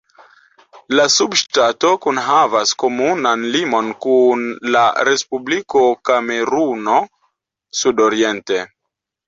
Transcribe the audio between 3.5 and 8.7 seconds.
limon kun la Respubliko Kameruno sudoriente.